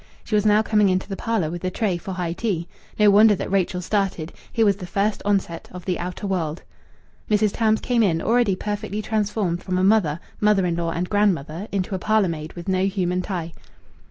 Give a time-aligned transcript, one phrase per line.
[0.23, 2.67] She was now coming into the parlour with the tray for high tea.
[2.97, 4.33] No wonder that Rachel started.
[4.51, 6.63] Here was the first onset of the outer world.
[7.29, 7.51] Mrs.
[7.53, 11.93] Tams came in, already perfectly transformed from a mother, mother in law, and grandmother into
[11.93, 13.53] a parlour maid with no human tie.